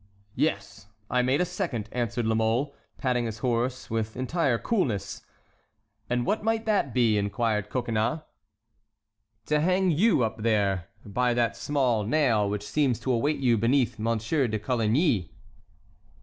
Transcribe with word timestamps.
"Yes, 0.33 0.87
I 1.11 1.21
made 1.21 1.41
a 1.41 1.45
second," 1.45 1.87
answered 1.91 2.25
La 2.25 2.33
Mole, 2.33 2.73
patting 2.97 3.25
his 3.25 3.37
horse 3.37 3.87
with 3.91 4.17
entire 4.17 4.57
coolness. 4.57 5.21
"And 6.09 6.25
what 6.25 6.43
might 6.43 6.65
that 6.65 6.91
be?" 6.91 7.19
inquired 7.19 7.69
Coconnas. 7.69 8.21
"To 9.45 9.59
hang 9.59 9.91
you 9.91 10.23
up 10.23 10.41
there, 10.41 10.87
by 11.05 11.35
that 11.35 11.55
small 11.55 12.03
nail 12.03 12.49
which 12.49 12.67
seems 12.67 12.99
to 13.01 13.11
await 13.11 13.37
you 13.41 13.59
beneath 13.59 13.99
Monsieur 13.99 14.47
de 14.47 14.57
Coligny." 14.57 15.35